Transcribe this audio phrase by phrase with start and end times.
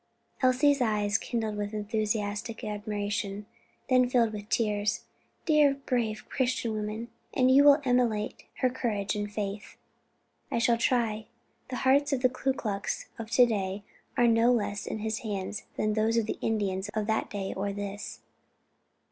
[0.41, 3.45] Elsie's eyes kindled with enthusiastic admiration,
[3.87, 5.03] then filled with tears.
[5.45, 7.09] "Dear, brave Christian woman!
[7.35, 9.77] and you will emulate her courage and faith."
[10.49, 11.27] "I shall try;
[11.69, 13.83] the hearts of the Ku Klux of to day
[14.17, 17.71] are no less in His hands than those of the Indians of that day or
[17.71, 18.21] this."